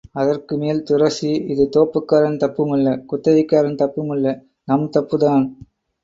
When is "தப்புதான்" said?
4.89-5.45